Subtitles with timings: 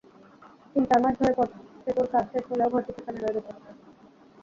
[0.71, 3.51] তিন-চার মাস ধরে পদসেতুর কাজ শেষ হলেও ঘরটি সেখানে রয়ে গেছে।